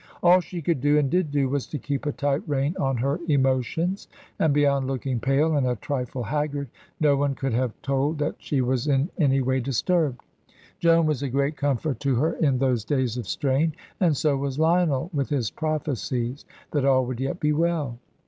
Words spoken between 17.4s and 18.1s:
well.